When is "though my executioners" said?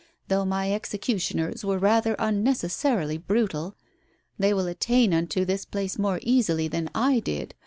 0.29-1.63